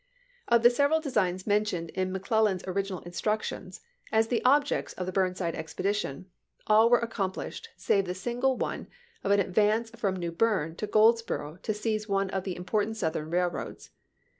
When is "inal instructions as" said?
2.87-4.29